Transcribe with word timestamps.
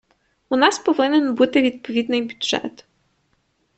У 0.49 0.55
нас 0.55 0.79
повинен 0.79 1.35
бути 1.35 1.61
відповідний 1.61 2.21
бюджет. 2.21 2.85